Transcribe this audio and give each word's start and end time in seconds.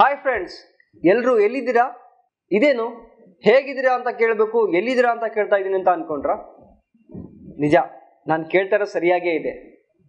Hi 0.00 0.16
friends 0.16 0.54
ಎಲ್ಲರೂ 1.04 1.38
ಎಲ್ಲಿದ್ದೀರಾ? 1.38 1.84
ಇದೇನು? 2.52 2.84
ಹೇಗಿದ್ದೀರಾ 3.44 3.94
ಅಂತ 3.94 4.08
ಕೇಳಬೇಕು, 4.08 4.72
ಎಲ್ಲಿದ್ದೀರಾ 4.72 5.10
ಅಂತ 5.12 5.24
ಕೇಳ್ತಾ 5.34 5.56
ಇದ್ದೀನಿ 5.56 5.76
ಅಂತ 5.76 5.88
ಅನ್ಕೊಂಡ್ರ? 5.88 6.30
ನಿಜ, 7.58 7.74
ನಾನು 8.26 8.44
ಕೇಳ್ತಾ 8.44 8.76
ಇರೋ 8.76 8.84
ಸರಿಯಾಗೇ 8.84 9.30
ಇದೆ. 9.30 9.52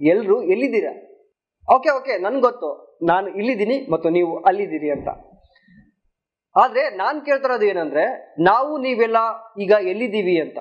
ಎಲ್ಲರೂ 0.01 0.43
ಎಲ್ಲಿದ್ದೀರಾ? 0.43 0.93
ಓಕೆ 1.75 1.89
ಓಕೆ 1.89 2.17
ನನ್ಗೆ 2.17 2.41
ಗೊತ್ತು. 2.41 2.99
ನಾನು 3.07 3.27
ಇಲ್ಲಿದ್ದೀನಿ 3.27 3.91
ಮತ್ತು 3.91 4.09
ನೀವು 4.09 4.43
ಅಲ್ಲಿದ್ದೀರಿ 4.43 4.91
ಅಂತ. 4.91 5.09
ಆದ್ರೆ 6.55 6.89
ನಾನು 6.95 7.21
ಕೇಳ್ತಾ 7.21 7.47
ಇರೋದು 7.47 7.65
ಏನಂದ್ರೆ, 7.65 8.35
ನಾವು 8.43 8.77
ನೀವೆಲ್ಲ 8.77 9.17
ಈಗ 9.57 9.71
ಎಲ್ಲಿದ್ದೀವಿ 9.71 10.41
ಅಂತ. 10.41 10.57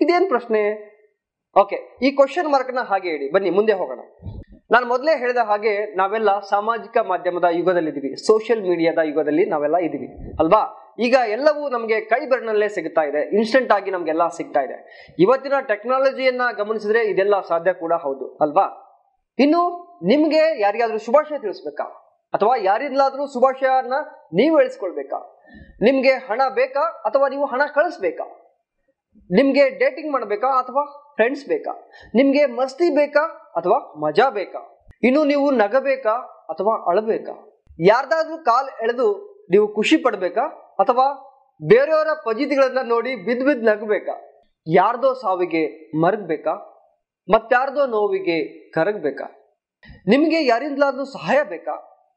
ಇದೇನು 0.00 0.28
ಪ್ರಶ್ನೆ? 0.28 0.62
ಓಕೆ 1.56 1.98
ಈ 2.02 2.10
ಕ್ವಶನ್ 2.10 2.52
ಮಾರ್ಕ್ನ 2.52 2.78
ಹಾಗೆ 2.80 3.10
ಹೇಳಿ 3.10 3.32
ಬನ್ನಿ, 3.32 3.50
ಮುಂದೆ 3.50 3.72
ಹೋಗೋಣ. 3.72 4.00
ನಾನು 4.74 4.86
ಮೊದಲೇ 4.86 5.18
ಹೇಳಿದ 5.18 5.36
ಹಾಗೆ 5.36 5.94
ನಾವೆಲ್ಲ 5.94 6.40
ಸಾಮಾಜಿಕ 6.40 6.96
ಮಾಧ್ಯಮದ 6.98 7.44
ಯುಗದಲ್ಲಿದ್ದೀವಿ. 7.50 8.26
ಸೋಷಿಯಲ್ 8.26 8.62
ಮೀಡಿಯಾದ 8.62 8.98
ಯುಗದಲ್ಲಿ 8.98 9.44
ನಾವೆಲ್ಲ 9.44 9.76
ಇದ್ದೀವಿ. 9.76 10.06
ಅಲ್ವಾ? 10.38 10.94
ಈಗ 10.98 11.16
ಎಲ್ಲವೂ 11.26 11.68
ನಮಗೆ 11.68 12.00
ಕೈ 12.00 12.68
ಸಿಗ್ತಾ 12.68 13.02
ಇದೆ. 13.02 13.36
ಇನ್ಸ್ಟೆಂಟ್ 13.36 13.72
ಆಗಿ 13.72 13.90
ನಮಗೆಲ್ಲ 13.90 14.28
ಸಿಗ್ತಾ 14.28 14.60
ಇದೆ. 14.60 15.08
ಇವತ್ತಿನ 15.18 15.52
ಟೆಕ್ನಾಲಜಿಯನ್ನ 15.60 16.42
ಗಮನಿಸಿದ್ರೆ 16.58 17.04
ಇದೆಲ್ಲ 17.04 17.40
ಸಾಧ್ಯ 17.40 17.72
ಕೂಡ 17.72 17.92
ಹೌದು. 17.92 18.38
ಅಲ್ವಾ? 18.40 18.66
ಇನ್ನು 19.38 19.84
ನಿಮ್ಗೆ 20.04 20.60
ಯಾರಿಗಾದ್ರೂ 20.60 20.98
ಶುಭಾಶಯ 20.98 21.38
ತಿಳಿಸ್ಬೇಕಾ? 21.38 21.84
ಅಥವಾ 22.34 22.54
ಯಾರಿಂದಲಾದ್ರೂ 22.56 23.26
ಶುಭಾಶಯನ 23.26 23.92
ನೀವು 24.34 24.56
ಹೇಳಿಸ್ಕೊಳ್ಬೇಕಾ? 24.56 25.36
ನಿಮ್ಗೆ 25.82 26.12
ಹಣ 26.12 26.42
ಬೇಕಾ? 26.54 26.80
ಅಥವಾ 26.80 27.28
ನೀವು 27.28 27.46
ಹಣ 27.46 27.62
ಕಳಿಸ್ಬೇಕಾ? 27.74 28.43
ನಿಮ್ಗೆ 29.30 29.70
ಡೇಟಿಂಗ್ 29.70 30.12
ಮಾಡಬೇಕಾ 30.12 30.62
ಅಥವಾ 30.62 31.12
ಫ್ರೆಂಡ್ಸ್ 31.14 31.46
ಬೇಕಾ? 31.46 31.90
ನಿಮಗೆ 32.14 32.46
ಮಸ್ತಿ 32.46 32.94
ಬೇಕಾ 32.94 33.20
ಅಥವಾ 33.56 34.00
ಮಜಾ 34.00 34.30
ಬೇಕಾ? 34.30 34.86
ಇನ್ನು 35.02 35.24
ನೀವು 35.24 35.50
ನಗಬೇಕಾ 35.50 36.12
ಅಥವಾ 36.50 36.90
ಅಳಬೇಕಾ? 36.90 37.56
ಯಾರ್ದಾದ್ರೂ 37.78 38.44
ಕಾಲ್ 38.44 38.68
ಎಳೆದು 38.82 39.34
ನೀವು 39.50 39.74
ಖುಷಿ 39.74 39.96
ಪಡಬೇಕಾ 39.96 40.42
ಅಥವಾ 40.78 41.30
ಬೇರೆಯವರ 41.62 42.06
ಪಜಿತಿಗಳನ್ನ 42.26 42.78
ನೋಡಿ 42.88 43.16
ಬಿದ್ದು 43.16 43.44
ಬಿದ್ದು 43.44 43.66
ನಗಬೇಕಾ? 43.66 44.20
ಯಾರ್ದೋ 44.66 45.14
ಸಾವಿಗೆ 45.14 45.92
ಮರಗಬೇಕಾ? 46.00 46.54
ಮತ್ತಾರ್ದೋ 47.32 47.86
ನೋವಿಗೆ 47.86 48.70
ಕರಗಬೇಕಾ? 48.70 49.24
ನಿಮಗೆ 50.06 50.46
ಯಾರಿಂದಲಾದ್ರೂ 50.46 51.04
ಸಹಾಯ 51.04 51.42
ಬೇಕಾ? 51.44 51.72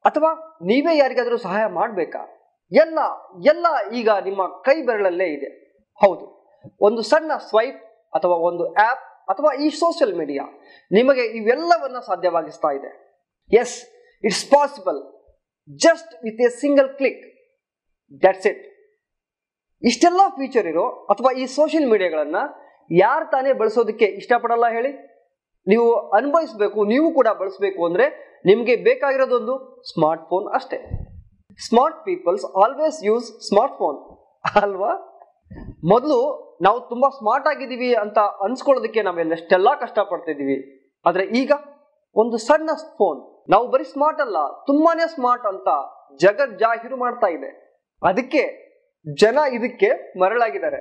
ಅಥವಾ 0.06 0.59
ನೀವೇ 0.62 0.98
ಯಾರಿಗಾದ್ರೂ 0.98 1.38
ಸಹಾಯ 1.38 1.66
ಮಾಡಬೇಕಾ? 1.66 2.40
ಎಲ್ಲ 2.72 3.00
ಎಲ್ಲ 3.46 3.90
ಈಗ 3.94 4.09
ನಿಮ್ಮ 4.09 4.48
ಕೈ 4.48 4.81
ಬೆರಳಲ್ಲೇ 4.81 5.26
ಇದೆ. 5.26 5.68
ಹೌದು. 6.06 6.37
ಒಂದು 6.88 7.02
ಸಣ್ಣ 7.12 7.32
ಸ್ವೈಪ್ 7.50 7.80
ಅಥವಾ 8.18 8.36
ಒಂದು 8.50 8.66
ಆಪ್ 8.90 9.04
ಅಥವಾ 9.32 9.52
ಈ 9.66 9.68
ಸೋಷಿಯಲ್ 9.82 10.14
ಮೀಡಿಯಾ 10.20 10.44
ನಿಮಗೆ 10.92 11.24
ಇವೆಲ್ಲವನ್ನು 11.40 12.02
ಸಾಧ್ಯವಾಗಿಸ್ತಾ 12.09 12.70
ಇದೆ. 12.78 12.92
Yes 13.62 13.76
it's 14.28 14.46
possible 14.54 15.00
just 15.86 16.12
with 16.26 16.42
a 16.48 16.50
single 16.62 16.90
click 17.00 17.24
that's 18.26 18.48
it 18.52 18.64
ಇಷ್ಟೆಲ್ಲ 19.84 20.22
ಫೀಚರ್ 20.38 20.68
ಇರೋ 20.72 20.86
ಅಥವಾ 21.14 21.32
ಈ 21.42 21.44
ಸೋಷಿಯಲ್ 21.58 21.88
ಮೀಡಿಯಾಗಳನ್ನ 21.92 22.40
ಯಾರು 22.92 23.26
ತಾನೇ 23.34 23.52
ಬಳಸೋದಕ್ಕೆ 23.62 24.08
ಇಷ್ಟಪಡಲ್ಲ 24.20 24.66
ಹೇಳಿ? 24.76 24.92
ನೀವು 25.72 25.88
ಅನುಭವಿಸಬೇಕು, 26.18 26.80
ನೀವು 26.92 27.08
ಕೂಡ 27.18 27.28
ಬಳಸಬೇಕು 27.42 27.81
ಅಂದ್ರೆ 27.88 28.06
ನಿಮಗೆ 28.50 28.74
ಬೇಕಾಗಿರೋದೊಂದು 28.88 29.56
ಸ್ಮಾರ್ಟ್ 29.92 30.24
ಫೋನ್ 30.30 30.46
ಅಷ್ಟೇ. 30.58 30.80
Smart 31.68 32.00
peoples 32.08 32.46
always 32.64 32.98
use 33.09 33.28
smart 33.48 33.76
phone 33.81 33.98
ಅಲ್ವಾ? 34.64 34.92
ಮೊದಲು 35.84 36.20
ನಾವು 36.62 36.78
ತುಂಬಾ 36.90 37.09
ಸ್ಮಾರ್ಟ್ 37.09 37.48
ಆಗಿದ್ದೀವಿ 37.48 37.90
ಅಂತ 37.94 38.20
ಅನ್ಸ್ಕೊಳ್ಳೋದಕ್ಕೆ 38.45 39.02
ನಾವೆಲ್ಲಷ್ಟೆಲ್ಲ 39.02 39.70
ಕಷ್ಟಪಡ್ತಿದ್ದೀವಿ. 39.80 40.58
ಆದ್ರೆ 41.06 41.23
ಈಗ 41.42 41.52
ಒಂದು 42.16 42.38
ಸಣ್ಣ 42.38 42.70
ಫೋನ್ 42.98 43.20
ನಾವು 43.50 43.68
ಬರೀ 43.68 43.84
ಸ್ಮಾರ್ಟ್ 43.84 44.22
ಅಲ್ಲ, 44.22 44.38
ತುಂಬಾನೇ 44.66 45.06
ಸ್ಮಾರ್ಟ್ 45.14 45.45
ಅಂತ 45.45 45.70
ಜಗತ್ 46.22 46.59
ಜಾಹೀರು 46.59 46.98
ಮಾಡ್ತಾ 46.98 47.28
ಇದೆ. 47.28 47.50
ಅದಕ್ಕೆ 48.03 48.44
ಜನ 49.20 49.38
ಇದಕ್ಕೆ 49.53 50.20
ಮರಳಾಗಿದ್ದಾರೆ. 50.20 50.80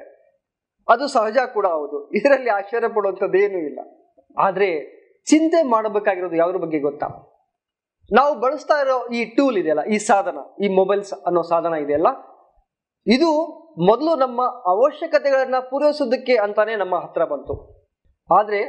ಅದು 0.88 1.08
ಸಹಜ 1.08 1.38
ಕೂಡ 1.54 1.66
ಹೌದು. 1.66 1.98
ಇದರಲ್ಲಿ 2.18 2.50
ಆಶ್ಚರ್ಯ 2.50 2.88
ಪಡುವಂಥದ್ದು 2.88 3.38
ಏನೂ 3.38 3.58
ಇಲ್ಲ. 3.58 3.80
ಆದ್ರೆ 4.38 4.68
ಚಿಂತೆ 5.24 5.60
ಮಾಡಬೇಕಾಗಿರೋದು 5.62 6.36
ಯಾವ್ದ್ರ 6.36 6.56
ಬಗ್ಗೆ 6.56 6.78
ಗೊತ್ತಾ? 6.78 7.08
ನಾವು 8.12 8.32
ಬಳಸ್ತಾ 8.40 8.80
ಇರೋ 8.80 8.96
ಈ 9.08 9.24
ಟೂಲ್ 9.24 9.56
ಇದೆಯಲ್ಲ, 9.58 9.84
ಈ 9.84 9.98
ಸಾಧನ, 9.98 10.38
ಈ 10.64 10.68
ಮೊಬೈಲ್ಸ್ 10.74 11.12
ಅನ್ನೋ 11.26 11.42
ಸಾಧನ 11.42 11.74
ಇದೆಯಲ್ಲ 11.74 12.06
ಇದು 13.06 13.30
ಮೊದಲು 13.86 14.16
ನಮ್ಮ 14.16 14.42
ಅವಶ್ಯಕತೆಗಳನ್ನ 14.44 15.58
ಪೂರೈಸೋದಕ್ಕೆ 15.60 16.36
ಅಂತಾನೆ 16.36 16.76
ನಮ್ಮ 16.76 16.96
ಹತ್ರ 16.98 17.24
ಬಂತು. 17.24 17.54
ಆದರೆ 18.30 18.60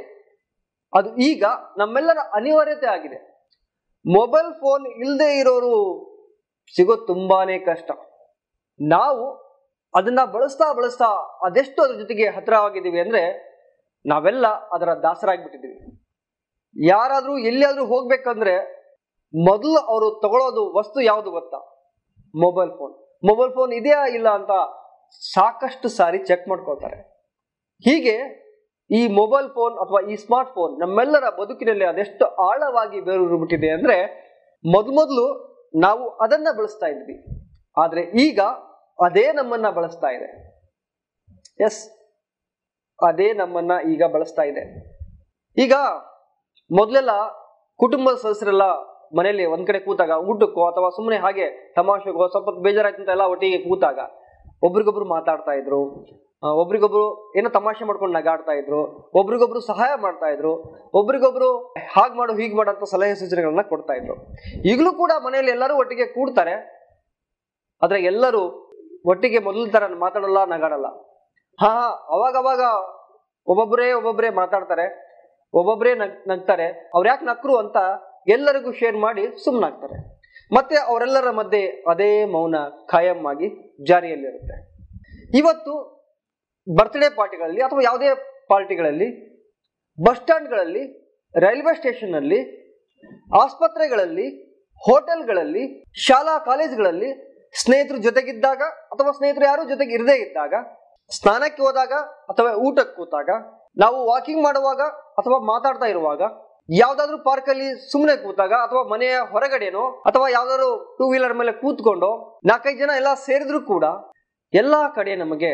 ಅದು 0.93 1.15
ಈಗ 1.15 1.43
ನಮ್ಮೆಲ್ಲರ 1.77 2.17
ಅನಿವಾರ್ಯತೆ 2.33 2.85
ಆಗಿದೆ. 2.85 3.49
ಮೊಬೈಲ್ 4.05 4.53
ಫೋನ್ 4.53 4.87
ಇಲ್ಲದೆ 4.87 5.39
ಇರೋರು 5.39 5.73
ಸಿಗೋ 6.75 6.95
ತುಂಬಾನೇ 6.95 7.59
ಕಷ್ಟ. 7.59 7.91
ನಾವು 8.81 9.31
ಅದನ್ನ 9.95 10.19
ಬಳಸ್ತಾ 10.25 10.73
ಬಳಸ್ತಾ 10.73 11.05
ಅದೆಷ್ಟು 11.45 11.83
ಅದ್ರ 11.83 11.95
ಜೊತೆಗೆ 11.95 12.29
ಹತ್ರವಾಗಿದ್ದೀವಿ 12.29 12.99
ಅಂದ್ರೆ 12.99 13.23
ನಾವೆಲ್ಲ 14.05 14.47
ಅದರ 14.47 14.93
ದಾಸರಾಗ್ಬಿಟ್ಟಿದ್ದೀವಿ. 14.93 16.07
ಯಾರಾದ್ರೂ 16.87 17.37
ಎಲ್ಲಿಯಾದ್ರೂ 17.37 17.85
ಹೋಗ್ಬೇಕಂದ್ರೆ 17.85 18.55
ಮೊದಲು 19.33 19.79
ಅವರು 19.79 20.19
ತಗೊಳ್ಳೋದು 20.19 20.77
ವಸ್ತು 20.77 21.01
ಯಾವುದು 21.01 21.31
ಗೊತ್ತಾ? 21.31 21.59
Mobile 22.35 22.71
phone. 22.71 23.06
ಮೊಬೈಲ್ 23.23 23.51
ಫೋನ್ 23.51 23.73
ಇದೆಯಾ 23.73 24.07
ಇಲ್ಲ 24.07 24.29
ಅಂತ 24.29 24.51
ಸಾಕಷ್ಟು 25.33 25.89
ಸಾರಿ 25.89 26.17
ಚೆಕ್ 26.17 26.47
ಮಾಡ್ಕೊಳ್ತಾರೆ. 26.47 26.97
ಹೀಗೆ 27.81 28.15
ಈ 28.91 29.07
ಮೊಬೈಲ್ 29.07 29.49
ಫೋನ್ 29.49 29.75
ಅಥವಾ 29.77 30.01
ಈ 30.11 30.15
ಸ್ಮಾರ್ಟ್ 30.15 30.51
ಫೋನ್ 30.53 30.79
ನಮ್ಮೆಲ್ಲರ 30.79 31.29
ಬದುಕಿನಲ್ಲಿ 31.29 31.85
ಅದೆಷ್ಟು 31.85 32.25
ಆಳವಾಗಿ 32.25 32.99
ಬೇರೂರು 33.01 33.37
ಬಿಟ್ಟಿದೆ 33.37 33.69
ಅಂದ್ರೆ 33.69 33.97
ಮೊದಲು 34.65 35.25
ನಾವು 35.81 36.09
ಅದನ್ನ 36.09 36.47
ಬಳಸ್ತಾ 36.57 36.87
ಇದ್ವಿ. 36.87 37.15
ಆದ್ರೆ 37.77 38.01
ಈಗ 38.01 38.39
ಅದೇ 38.99 39.31
ನಮ್ಮನ್ನ 39.31 39.69
ಬಳಸ್ತಾ 39.69 40.07
ಇದೆ. 40.07 40.29
ಎಸ್, 41.59 41.81
ಅದೇ 43.07 43.33
ನಮ್ಮನ್ನ 43.33 43.71
ಈಗ 43.91 44.03
ಬಳಸ್ತಾ 44.03 44.41
ಇದೆ. 44.41 44.63
ಈಗ 45.57 45.73
ಮೊದಲೆಲ್ಲ 46.71 47.11
ಕುಟುಂಬದ 47.79 48.15
ಸದಸ್ಯರೆಲ್ಲ 48.15 48.63
ಮನೆಯಲ್ಲಿ 49.15 49.45
ಒಂದ್ 49.45 49.67
ಕಡೆ 49.67 49.79
ಕೂತಾಗ 49.79 50.09
ಊಟಕ್ಕೋ 50.09 50.69
ಅಥವಾ 50.69 50.89
ಸುಮ್ಮನೆ 50.89 51.17
ಹಾಗೆ 51.17 51.73
ತಮಾಷೆಗೋ 51.75 52.27
ಸ್ವಲ್ಪ 52.27 52.49
ಅಂತ 52.99 53.09
ಎಲ್ಲ 53.09 53.21
ಒಟ್ಟಿಗೆ 53.21 53.69
ಕೂತಾಗ 53.69 53.99
ಒಬ್ರಿಗೊಬ್ರು 54.63 55.05
ಮಾತಾಡ್ತಾ 55.05 55.51
ಇದ್ರು. 55.51 55.81
ಒಬ್ರಿಗೊಬ್ರು 56.43 57.33
ಏನೋ 57.35 57.49
ತಮಾಷೆ 57.49 57.85
ಮಾಡ್ಕೊಂಡು 57.85 58.19
ನಗಾಡ್ತಾ 58.19 58.51
ಇದ್ರು. 58.51 59.11
ಒಬ್ರಿಗೊಬ್ರು 59.15 59.59
ಸಹಾಯ 59.59 59.89
ಮಾಡ್ತಾ 60.01 60.25
ಇದ್ರು. 60.25 60.53
ಒಬ್ರಿಗೊಬ್ರು 60.93 61.73
ಹಾಗೆ 61.93 62.17
ಮಾಡು, 62.17 62.33
ಹೀಗೆ 62.33 62.55
ಮಾಡು 62.55 62.71
ಅಂತ 62.71 62.83
ಸಲಹೆ 62.83 63.15
ಸೂಚನೆಗಳನ್ನ 63.15 63.61
ಕೊಡ್ತಾ 63.61 63.93
ಇದ್ರು. 63.93 64.15
ಈಗಲೂ 64.61 64.93
ಕೂಡ 64.93 65.11
ಮನೆಯಲ್ಲಿ 65.25 65.51
ಎಲ್ಲರೂ 65.51 65.77
ಒಟ್ಟಿಗೆ 65.77 66.05
ಕೂಡ್ತಾರೆ. 66.05 66.55
ಆದ್ರೆ 67.83 67.99
ಎಲ್ಲರೂ 68.01 68.43
ಒಟ್ಟಿಗೆ 69.05 69.39
ಮೊದಲ 69.39 69.69
ತರ 69.71 69.83
ಮಾತಾಡಲ್ಲ, 69.95 70.45
ನಗಾಡಲ್ಲ. 70.45 70.85
ಹಾ 71.61 71.71
ಅವಾಗವಾಗ 72.09 72.61
ಅವಾಗ 73.47 73.91
ಅವಾಗ 73.91 73.91
ಒಬ್ಬೊಬ್ಬರೇ 73.93 74.29
ಮಾತಾಡ್ತಾರೆ. 74.29 75.07
ಒಬ್ಬೊಬ್ಬರೇ 75.53 75.95
ನಗ್, 75.95 76.29
ನಗ್ತಾರೆ. 76.29 76.91
ಅವ್ರು 76.93 77.09
ಯಾಕೆ 77.09 77.25
ನಕ್ರು 77.25 77.57
ಅಂತ 77.57 77.77
ಎಲ್ಲರಿಗೂ 78.35 78.71
ಶೇರ್ 78.79 78.97
ಮಾಡಿ 79.05 79.23
ಸುಮ್ಮನಾಗ್ತಾರೆ 79.43 79.97
ಮತ್ತೆ 80.55 80.75
ಅವರೆಲ್ಲರ 80.91 81.29
ಮಧ್ಯೆ 81.31 81.61
ಅದೇ 81.91 82.09
ಮೌನ 82.25 82.55
ಖಾಯಂ 82.91 83.25
ಆಗಿ 83.27 83.47
ಜಾರಿಯಲ್ಲಿರುತ್ತೆ. 83.87 84.55
ಇವತ್ತು 85.37 85.73
ಬರ್ತ್ಡೇ 86.67 87.09
ಪಾರ್ಟಿಗಳಲ್ಲಿ 87.15 87.61
ಅಥವಾ 87.61 87.81
ಯಾವುದೇ 87.83 88.09
ಪಾರ್ಟಿಗಳಲ್ಲಿ 88.47 89.07
ಬಸ್ 90.05 90.17
ಸ್ಟ್ಯಾಂಡ್ಗಳಲ್ಲಿ 90.17 90.83
ರೈಲ್ವೆ 91.35 91.73
ಸ್ಟೇಷನ್ನಲ್ಲಿ 91.75 92.39
ಆಸ್ಪತ್ರೆಗಳಲ್ಲಿ 93.41 94.27
ಹೋಟೆಲ್ಗಳಲ್ಲಿ 94.81 95.63
ಶಾಲಾ 96.07 96.39
ಕಾಲೇಜುಗಳಲ್ಲಿ 96.39 97.09
ಸ್ನೇಹಿತರು 97.61 97.97
ಜೊತೆಗಿದ್ದಾಗ 97.97 98.61
ಅಥವಾ 98.93 99.11
ಸ್ನೇಹಿತರು 99.11 99.45
ಯಾರು 99.45 99.63
ಜೊತೆಗೆ 99.69 99.93
ಇರದೇ 99.93 100.15
ಇದ್ದಾಗ, 100.23 100.53
ಸ್ನಾನಕ್ಕೆ 101.11 101.61
ಹೋದಾಗ 101.63 101.93
ಅಥವಾ 102.31 102.51
ಊಟಕ್ಕೆ 102.67 102.95
ಕೂತಾಗ, 102.95 103.29
ನಾವು 103.77 103.97
ವಾಕಿಂಗ್ 104.07 104.43
ಮಾಡುವಾಗ 104.43 104.81
ಅಥವಾ 105.21 105.37
ಮಾತಾಡ್ತಾ 105.51 105.85
ಇರುವಾಗ 105.85 106.21
ಯಾವ್ದಾದ್ರು 106.69 107.17
ಪಾರ್ಕ್ 107.25 107.49
ಅಲ್ಲಿ 107.49 107.67
ಸುಮ್ಮನೆ 107.91 108.13
ಕೂತಾಗ 108.23 108.53
ಅಥವಾ 108.65 108.81
ಮನೆಯ 108.83 109.15
ಹೊರಗಡೆನೋ 109.33 109.83
ಅಥವಾ 110.09 110.29
ಯಾವ್ದಾದ್ರು 110.29 110.69
ಟೂ 110.97 111.05
ವೀಲರ್ 111.11 111.33
ಮೇಲೆ 111.33 111.53
ಕೂತ್ಕೊಂಡು 111.61 112.09
ನಾಲ್ಕೈದು 112.45 112.79
ಜನ 112.79 112.91
ಎಲ್ಲ 113.01 113.11
ಸೇರಿದ್ರು 113.27 113.59
ಕೂಡ 113.61 113.85
ಎಲ್ಲಾ 114.53 114.81
ಕಡೆ 114.97 115.13
ನಮಗೆ 115.15 115.51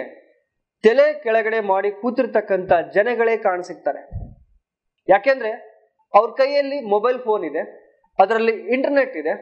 ತಲೆ 0.83 1.05
ಕೆಳಗಡೆ 1.25 1.59
ಮಾಡಿ 1.59 1.89
ಕೂತಿರ್ತಕ್ಕಂಥ 2.01 2.71
ಜನಗಳೇ 2.95 3.35
ಕಾಣಸಿಗ್ತಾರೆ 3.37 4.01
ಯಾಕೆಂದ್ರೆ 5.07 5.51
ಅವ್ರ 6.13 6.29
ಕೈಯಲ್ಲಿ 6.39 6.79
ಮೊಬೈಲ್ 6.85 7.19
ಫೋನ್ 7.19 7.43
ಇದೆ, 7.43 7.61
ಅದರಲ್ಲಿ 8.19 8.53
ಇಂಟರ್ನೆಟ್ 8.75 9.15
ಇದೆ 9.21 9.33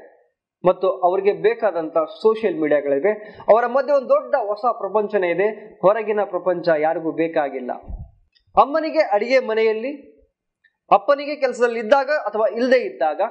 ಮತ್ತು 0.64 0.88
ಅವರಿಗೆ 1.08 1.34
ಬೇಕಾದಂತ 1.48 1.98
ಸೋಷಿಯಲ್ 2.22 2.56
ಮೀಡಿಯಾಗಳಿವೆ 2.56 3.12
ಅವರ 3.50 3.64
ಮಧ್ಯೆ 3.68 3.94
ಒಂದು 3.98 4.10
ದೊಡ್ಡ 4.10 4.36
ಹೊಸ 4.50 4.66
ಪ್ರಪಂಚನೇ 4.82 5.30
ಇದೆ, 5.36 5.48
ಹೊರಗಿನ 5.82 6.22
ಪ್ರಪಂಚ 6.34 6.68
ಯಾರಿಗೂ 6.86 7.12
ಬೇಕಾಗಿಲ್ಲ. 7.12 7.72
ಅಮ್ಮನಿಗೆ 8.56 9.04
ಅಡಿಗೆ 9.16 9.40
ಮನೆಯಲ್ಲಿ 9.50 9.92
ಅಪ್ಪನಿಗೆ 10.92 11.36
ಕೆಲಸದಲ್ಲಿ 11.36 11.80
ಇದ್ದಾಗ 11.80 12.10
ಅಥವಾ 12.10 12.48
ಇಲ್ಲದೆ 12.48 12.80
ಇದ್ದಾಗ, 12.80 13.22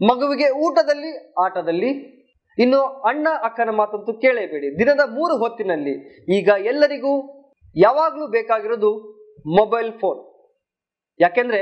ಮಗುವಿಗೆ 0.00 0.50
ಊಟದಲ್ಲಿ, 0.50 1.32
ಆಟದಲ್ಲಿ, 1.42 1.90
ಇನ್ನು 2.58 2.80
ಅಣ್ಣ, 2.82 3.28
ಅಕ್ಕನ 3.42 3.70
ಮಾತಂತೂ 3.70 4.12
ಕೇಳೇಬೇಡಿ. 4.12 4.78
ದಿನದ 4.78 5.00
ಮೂರು 5.14 5.36
ಹೊತ್ತಿನಲ್ಲಿ 5.36 6.24
ಈಗ 6.28 6.48
ಎಲ್ಲರಿಗೂ 6.48 7.12
ಯಾವಾಗಲೂ 7.76 8.26
ಬೇಕಾಗಿರೋದು 8.26 8.90
ಮೊಬೈಲ್ 9.46 9.92
ಫೋನ್ 9.92 10.20
ಯಾಕೆಂದ್ರೆ 11.20 11.60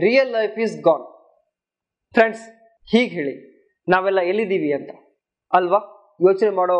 real 0.00 0.32
life 0.32 0.58
is 0.58 0.76
gone 0.82 1.04
friends 2.14 2.44
ಹೀಗೆ 2.90 3.14
ಹೇಳಿ. 3.14 3.34
ನಾವೆಲ್ಲ 3.88 4.20
ಎಲ್ಲಿದ್ದೀವಿ 4.20 4.72
ಅಂತ? 4.72 4.90
ಅಲ್ವಾ? 5.52 5.78
ಯೋಚನೆ 6.20 6.50
ಮಾಡೋ 6.50 6.78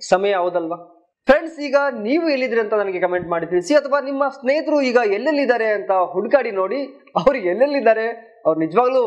ಸಮಯ 0.00 0.34
ಹೌದಲ್ವಾ? 0.34 1.01
ಫ್ರೆಂಡ್ಸ್ 1.28 1.58
ಈಗ 1.66 1.76
ನೀವು 2.06 2.24
ಎಲ್ಲಿದ್ರಿ 2.34 2.60
ಅಂತ 2.62 2.74
ನನಗೆ 2.82 3.00
ಕಮೆಂಟ್ 3.04 3.28
ಮಾಡಿ 3.32 3.46
ತಿಳಿಸಿ, 3.50 3.72
ಅಥವಾ 3.80 3.98
ನಿಮ್ಮ 4.08 4.22
ಸ್ನೇಹಿತರು 4.38 4.78
ಈಗ 4.90 4.98
ಎಲ್ಲೆಲ್ಲಿದ್ದಾರೆ 5.16 5.68
ಅಂತ 5.78 5.92
ಹುಡುಕಾಡಿ 6.14 6.52
ನೋಡಿ, 6.62 6.80
ಅವ್ರು 7.20 7.38
ಎಲ್ಲೆಲ್ಲಿದ್ದಾರೆ, 7.52 8.06
ಅವ್ರು 8.46 8.58
ನಿಜವಾಗ್ಲೂ 8.64 9.02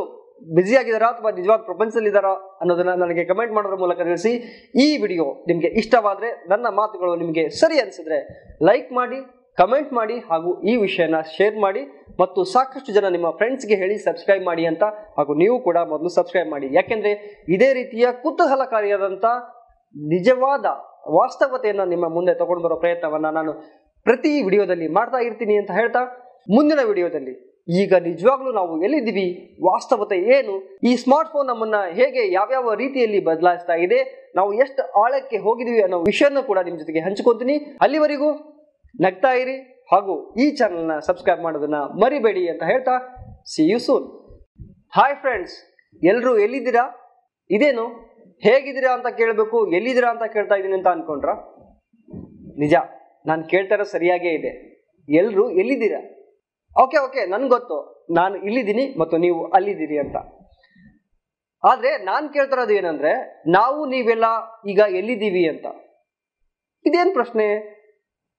ಬ್ಯುಸಿ 0.56 0.76
ಆಗಿದ್ದಾರಾ 0.80 1.08
ಅಥವಾ 1.14 1.30
ನಿಜವಾದ 1.40 1.62
ಪ್ರಪಂಚದಲ್ಲಿದ್ದಾರಾ 1.70 2.32
ಅನ್ನೋದನ್ನ 2.62 2.94
ನನಗೆ 3.04 3.24
ಕಮೆಂಟ್ 3.32 3.54
ಮಾಡೋದ್ರ 3.58 3.78
ಮೂಲಕ 3.84 4.00
ತಿಳಿಸಿ, 4.10 4.32
ಈ 4.84 4.88
ವಿಡಿಯೋ 5.04 5.28
ನಿಮಗೆ 5.50 5.70
ಇಷ್ಟವಾದ್ರೆ 5.82 6.30
ನನ್ನ 6.52 6.68
ಮಾತುಗಳು 6.80 7.14
ನಿಮಗೆ 7.24 7.44
ಸರಿ 7.62 7.78
ಅನಿಸಿದ್ರೆ 7.84 8.20
ಲೈಕ್ 8.70 8.90
ಮಾಡಿ 9.00 9.20
ಕಮೆಂಟ್ 9.58 9.92
ಮಾಡಿ 10.00 10.16
ಹಾಗೂ 10.30 10.50
ಈ 10.70 10.74
ವಿಷಯನ 10.86 11.18
ಶೇರ್ 11.36 11.58
ಮಾಡಿ 11.66 11.84
ಮತ್ತು 12.22 12.40
ಸಾಕಷ್ಟು 12.54 12.92
ಜನ 12.98 13.10
ನಿಮ್ಮ 13.16 13.30
ಫ್ರೆಂಡ್ಸ್ಗೆ 13.40 13.76
ಹೇಳಿ 13.82 13.96
ಸಬ್ಸ್ಕ್ರೈಬ್ 14.08 14.44
ಮಾಡಿ 14.50 14.64
ಅಂತ 14.72 14.84
ಹಾಗೂ 15.18 15.34
ನೀವು 15.44 15.56
ಕೂಡ 15.68 15.78
ಮೊದಲು 15.94 16.10
ಸಬ್ಸ್ಕ್ರೈಬ್ 16.18 16.50
ಮಾಡಿ. 16.56 16.68
ಯಾಕೆಂದರೆ 16.80 17.12
ಇದೇ 17.56 17.70
ರೀತಿಯ 17.80 18.08
ಕುತೂಹಲಕಾರಿಯಾದಂಥ 18.24 19.26
ನಿಜವಾದ 19.96 20.66
ವಾಸ್ತವತೆಯನ್ನು 21.18 21.86
ನಿಮ್ಮ 21.94 22.06
ಮುಂದೆ 22.16 22.34
ತಗೊಂಡು 22.42 22.63
ಬರೋ 22.66 22.78
ಪ್ರಯತ್ನವನ್ನು 22.84 23.31
ನಾನು 23.40 23.52
ಪ್ರತಿ 24.06 24.31
ವಿಡಿಯೋದಲ್ಲಿ 24.48 24.88
ಮಾಡ್ತಾ 24.98 25.19
ಇರ್ತೀನಿ 25.28 25.56
ಅಂತ 25.62 25.72
ಹೇಳ್ತಾ, 25.80 26.02
ಮುಂದಿನ 26.56 26.81
ವಿಡಿಯೋದಲ್ಲಿ 26.90 27.34
ಈಗ 27.81 27.94
ನಿಜವಾಗ್ಲೂ 28.07 28.52
ನಾವು 28.57 28.74
ಎಲ್ಲಿದ್ದೀವಿ? 28.86 29.28
ವಾಸ್ತವತೆ 29.68 30.18
ಏನು? 30.36 30.56
ಈ 30.90 30.92
ಸ್ಮಾರ್ಟ್ 31.04 31.31
ಫೋನ್ 31.34 31.48
ನಮ್ಮನ್ನ 31.52 31.78
ಹೇಗೆ 32.00 32.24
ಯಾವ್ಯಾವ 32.38 32.74
ರೀತಿಯಲ್ಲಿ 32.84 33.19
ಬದಲಾಯಿಸ್ತಾ 33.30 33.75
ಇದೆ? 33.86 34.00
ನಾವು 34.38 34.52
ಎಷ್ಟು 34.63 34.81
ಆಳಕ್ಕೆ 35.04 35.38
ಹೋಗಿದೀವಿ 35.46 35.81
ಅನ್ನೋ 35.86 36.00
ವಿಷಯನ 36.12 36.42
ಕೂಡ 36.50 36.60
ನಿಮ್ಮ 36.68 36.78
ಜೊತೆಗೆ 36.84 37.02
ಹಂಚ್ಕೊತೀನಿ. 37.07 37.56
ಅಲ್ಲಿವರೆಗೂ 37.86 38.30
ನಗ್ತಾ 39.06 39.31
ಇರಿ 39.44 39.56
ಹಾಗೂ 39.94 40.13
ಈ 40.44 40.46
ಚಾನಲ್ನ 40.60 40.94
ಸಬ್ಸ್ಕ್ರೈಬ್ 41.07 41.42
ಮಾಡೋದನ್ನ 41.48 41.80
ಮರಿಬೇಡಿ 42.04 42.44
ಅಂತ 42.54 42.63
ಹೇಳ್ತಾ 42.72 42.96
see 43.54 43.63
you 43.72 43.80
soon 43.88 44.06
hi 44.98 45.16
friends 45.24 45.56
ಎಲ್ಲರೂ 46.02 46.31
ಎಲ್ಲಿದ್ದೀರಾ? 46.46 46.86
ಇದೇನು? 47.50 47.86
ಹೇಗಿದ್ದೀರಾ 48.44 48.94
ಅಂತ 48.94 49.08
ಕೇಳಬೇಕು, 49.08 49.72
ಎಲ್ಲಿದ್ದೀರಾ 49.72 50.10
ಅಂತ 50.10 50.24
ಕೇಳ್ತಾ 50.24 50.56
ಇದ್ದೀನಿ 50.56 50.74
ಅಂತ 50.74 50.88
ಅನ್ಕೊಂಡ್ರ? 50.88 51.30
ನಿಜ, 52.58 52.74
ನಾನು 53.26 53.44
ಕೇಳ್ತಾ 53.44 53.76
ಇರೋ 53.76 53.84
ಸರಿಯಾಗೇ 53.84 54.30
ಇದೆ. 54.30 54.52
ಎಲ್ಲರೂ 55.10 55.50
ಎಲ್ಲಿದ್ದೀರಾ? 55.50 56.02
ಓಕೆ 56.84 56.98
ಓಕೆ, 56.98 57.26
ನನ್ಗೆ 57.26 57.50
ಗೊತ್ತು. 57.50 58.06
ನಾನು 58.14 58.36
ಇಲ್ಲಿದ್ದೀನಿ 58.36 59.00
ಮತ್ತು 59.00 59.18
ನೀವು 59.18 59.48
ಅಲ್ಲಿದ್ದೀರಿ 59.48 59.98
ಅಂತ. 59.98 60.16
ಆದ್ರೆ 61.64 61.98
ನಾನು 61.98 62.30
ಕೇಳ್ತಾ 62.30 62.56
ಇರೋದು 62.56 62.74
ಏನಂದ್ರೆ, 62.74 63.44
ನಾವು 63.48 63.86
ನೀವೆಲ್ಲ 63.86 64.26
ಈಗ 64.66 64.80
ಎಲ್ಲಿದ್ದೀವಿ 64.80 65.48
ಅಂತ. 65.48 65.66
ಇದೇನ್ 66.86 67.14
ಪ್ರಶ್ನೆ? 67.14 67.46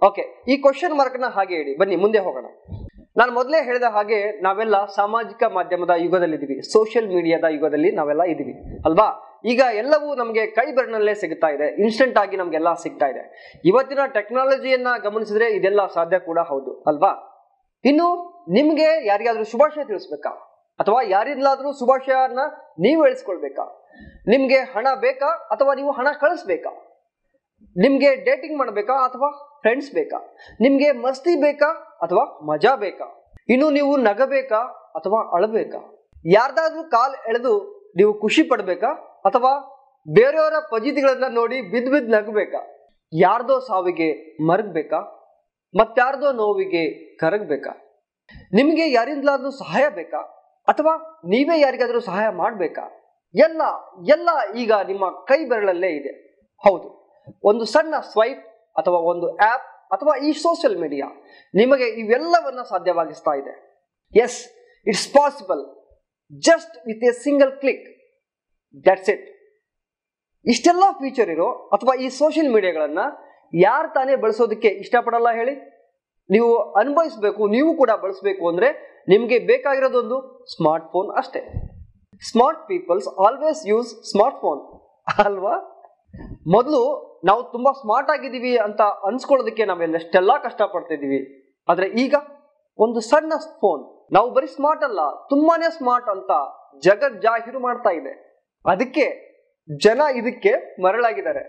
ಓಕೆ, 0.02 0.22
ಈ 0.49 0.56
ಕ್ವಶನ್ 0.56 0.94
ಮಾರ್ಕ್ನ 0.99 1.25
ಹಾಗೆ 1.25 1.54
ಹೇಳಿ 1.54 1.76
ಬನ್ನಿ, 1.76 1.96
ಮುಂದೆ 1.96 2.19
ಹೋಗೋಣ. 2.19 2.46
ನಾನು 3.16 3.32
ಮೊದಲೇ 3.32 3.64
ಹೇಳಿದ 3.64 3.82
ಹಾಗೆ 3.82 4.42
ನಾವೆಲ್ಲ 4.42 4.84
ಸಾಮಾಜಿಕ 4.84 5.42
ಮಾಧ್ಯಮದ 5.42 5.90
ಯುಗದಲ್ಲಿದ್ದೀವಿ. 5.96 6.72
ಸೋಷಿಯಲ್ 6.72 7.08
ಮೀಡಿಯಾದ 7.08 7.44
ಯುಗದಲ್ಲಿ 7.44 7.90
ನಾವೆಲ್ಲ 7.90 8.22
ಇದ್ದೀವಿ. 8.22 8.54
ಅಲ್ವಾ? 8.84 9.25
ಈಗ 9.44 9.62
ಎಲ್ಲವೂ 9.74 10.14
ನಮಗೆ 10.14 10.46
ಕೈ 10.46 10.72
ಬೆರಳಿನಲ್ಲೇ 10.72 11.14
ಸಿಗ್ತಾ 11.14 11.48
ಇದೆ. 11.48 11.82
ಇನ್ಸ್ಟೆಂಟ್ 11.82 12.18
ಆಗಿ 12.18 12.36
ನಮಗೆಲ್ಲ 12.36 12.74
ಸಿಗ್ತಾ 12.74 13.06
ಇದೆ. 13.06 13.54
ಇವತ್ತಿನ 13.64 13.98
ಟೆಕ್ನಾಲಜಿಯನ್ನ 14.06 14.86
ಗಮನಿಸಿದ್ರೆ 15.02 15.50
ಇದೆಲ್ಲ 15.50 15.86
ಸಾಧ್ಯ 15.86 16.18
ಕೂಡ 16.18 16.38
ಹೌದು, 16.38 16.82
ಅಲ್ವಾ? 16.86 17.32
ಇನ್ನು 17.84 18.36
ನಿಮ್ಗೆ 18.50 19.06
ಯಾರಿಗಾದ್ರೂ 19.06 19.44
ಶುಭಾಶಯ 19.44 19.84
ತಿಳಿಸ್ಬೇಕಾ? 19.84 20.30
ಅಥವಾ 20.80 21.02
ಯಾರಿಂದಲಾದ್ರೂ 21.02 21.72
ಶುಭಾಶಯನ 21.72 22.38
ನೀವು 22.78 23.02
ಹೇಳಿಸ್ಕೊಳ್ಬೇಕಾ? 23.02 23.82
ನಿಮ್ಗೆ 24.28 24.56
ಹಣ 24.56 24.86
ಬೇಕಾ? 25.00 25.26
ಅಥವಾ 25.26 25.74
ನೀವು 25.74 25.90
ಹಣ 25.92 26.08
ಕಳಿಸ್ಬೇಕಾ? 26.20 26.70
ನಿಮ್ಗೆ 27.76 28.14
ಡೇಟಿಂಗ್ 28.14 28.58
ಮಾಡಬೇಕಾ? 28.58 28.92
ಅಥವಾ 28.92 29.58
ಫ್ರೆಂಡ್ಸ್ 29.60 29.92
ಬೇಕಾ? 29.92 30.34
ನಿಮ್ಗೆ 30.60 30.92
ಮಸ್ತಿ 30.92 31.40
ಬೇಕಾ? 31.40 31.66
ಅಥವಾ 32.02 32.46
ಮಜಾ 32.46 32.74
ಬೇಕಾ? 32.74 33.32
ಇನ್ನು 33.48 33.70
ನೀವು 33.70 33.96
ನಗಬೇಕಾ? 33.96 34.58
ಅಥವಾ 34.96 35.36
ಅಳಬೇಕಾ? 35.36 35.92
ಯಾರ್ದಾದ್ರೂ 36.26 36.82
ಕಾಲ್ 36.82 37.14
ಎಳೆದು 37.28 37.76
ನೀವು 37.96 38.20
ಖುಷಿ 38.20 38.42
ಪಡ್ಬೇಕಾ? 38.42 39.05
ಅಥವಾ 39.26 39.52
ಬೇರೆಯವರ 40.08 40.56
ಪಜಿತಿಗಳನ್ನ 40.70 41.28
ನೋಡಿ 41.34 41.56
ಬಿದ್ದು 41.73 41.90
ಬಿದ್ದು 41.90 42.11
ನಗಬೇಕಾ? 42.12 42.61
ಯಾರ್ದೋ 43.12 43.56
ಸಾವಿಗೆ 43.61 44.08
ಮರಗ್ಬೇಕಾ? 44.46 45.00
ಮತ್ತಾರ್ದೋ 45.75 46.28
ನೋವಿಗೆ 46.32 46.84
ಕರಗಬೇಕಾ? 47.17 47.73
ನಿಮಗೆ 48.52 48.84
ಯಾರಿಂದಲಾದ್ರೂ 48.93 49.50
ಸಹಾಯ 49.50 49.87
ಬೇಕಾ? 49.88 50.20
ಅಥವಾ 50.69 50.93
ನೀವೇ 51.25 51.56
ಯಾರಿಗಾದ್ರೂ 51.61 52.00
ಸಹಾಯ 52.00 52.28
ಮಾಡಬೇಕಾ? 52.43 52.84
ಎಲ್ಲ 53.34 53.62
ಎಲ್ಲ 54.08 54.28
ಈಗ 54.58 54.73
ನಿಮ್ಮ 54.87 55.05
ಕೈ 55.26 55.38
ಬೆರಳಲ್ಲೇ 55.44 55.90
ಇದೆ. 55.96 56.12
ಹೌದು, 56.62 56.88
ಒಂದು 57.44 57.64
ಸಣ್ಣ 57.64 57.94
ಸ್ವೈಪ್ 58.12 58.43
ಅಥವಾ 58.76 58.99
ಒಂದು 59.12 59.26
ಆ್ಯಪ್ 59.37 59.67
ಅಥವಾ 59.93 60.12
ಈ 60.26 60.31
ಸೋಷಿಯಲ್ 60.43 60.76
ಮೀಡಿಯಾ 60.78 61.06
ನಿಮಗೆ 61.55 61.87
ಇವೆಲ್ಲವನ್ನ 62.02 62.62
ಸಾಧ್ಯವಾಗಿಸ್ತಾ 62.62 63.34
ಇದೆ. 63.40 63.55
Yes, 64.12 64.38
it's 64.87 65.08
possible. 65.12 65.62
Just 66.49 66.75
with 66.87 67.05
a 67.05 67.12
single 67.25 67.52
click. 67.61 67.87
That's 68.86 69.10
it 69.14 69.24
ಇಷ್ಟೆಲ್ಲ 70.52 70.84
ಫೀಚರ್ 71.00 71.30
ಇರೋ 71.34 71.48
ಅಥವಾ 71.76 71.92
ಈ 72.04 72.08
ಸೋಷಿಯಲ್ 72.20 72.50
ಮೀಡಿಯಾಗಳನ್ನು 72.56 73.06
ಯಾರು 73.52 73.88
ತಾನೇ 73.96 74.14
ಬಳಸೋದಕ್ಕೆ 74.24 74.70
ಇಷ್ಟಪಡಲ್ಲ 74.82 75.28
ಹೇಳಿ? 75.38 75.54
ನೀವು 76.34 76.50
ಅನುಭವಿಸಬೇಕು, 76.80 77.42
ನೀವು 77.56 77.70
ಕೂಡ 77.80 77.90
ಬಳಸಬೇಕು 78.04 78.44
ಅಂದರೆ 78.50 78.68
ನಿಮಗೆ 79.12 79.36
ಬೇಕಾಗಿರೋದೊಂದು 79.50 80.16
ಸ್ಮಾರ್ಟ್ 80.54 80.86
ಫೋನ್ 80.92 81.10
ಅಷ್ಟೇ. 81.20 81.42
Smart 82.22 82.62
peoples 82.70 83.08
always 83.26 83.60
use 83.70 83.90
smart 84.10 84.38
phone 84.44 84.60
ಅಲ್ವಾ? 85.24 85.54
ಮೊದಲು 86.54 86.82
ನಾವು 87.28 87.40
ತುಂಬ 87.54 87.68
ಸ್ಮಾರ್ಟ್ 87.82 88.10
ಆಗಿದ್ದೀವಿ 88.14 88.52
ಅಂತ 88.66 88.82
ಅನ್ಸ್ಕೊಳ್ಳೋದಕ್ಕೆ 89.08 89.64
ನಾವೆಲ್ಲಷ್ಟೆಲ್ಲ 89.70 90.32
ಕಷ್ಟಪಡ್ತಿದ್ದೀವಿ. 90.46 91.20
ಆದರೆ 91.68 91.86
ಈಗ 92.04 92.14
ಒಂದು 92.78 93.00
ಸಣ್ಣ 93.10 93.32
ಫೋನ್ 93.62 93.82
ನಾವು 94.16 94.28
ಬರೀ 94.36 94.48
ಸ್ಮಾರ್ಟ್ 94.56 94.84
ಅಲ್ಲ, 94.88 95.00
ತುಂಬಾನೇ 95.32 95.68
ಸ್ಮಾರ್ಟ್ 95.78 96.08
ಅಂತ 96.14 96.32
ಜಗತ್ 96.86 97.18
ಜಾಹೀರು 97.26 97.60
ಮಾಡ್ತಾ 97.66 97.92
ಇದೆ. 98.00 98.12
ಅದಕ್ಕೆ 98.66 99.26
ಜನ 99.76 100.00
ಇದಕ್ಕೆ 100.14 100.82
ಮರಳಾಗಿದ್ದಾರೆ. 100.82 101.42